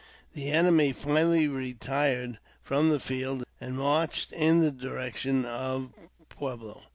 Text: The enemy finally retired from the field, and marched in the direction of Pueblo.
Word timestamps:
The 0.33 0.49
enemy 0.49 0.93
finally 0.93 1.47
retired 1.47 2.39
from 2.63 2.89
the 2.89 2.99
field, 2.99 3.43
and 3.59 3.77
marched 3.77 4.31
in 4.33 4.59
the 4.61 4.71
direction 4.71 5.45
of 5.45 5.93
Pueblo. 6.27 6.81